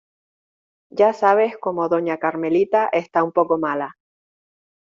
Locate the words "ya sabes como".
0.89-1.87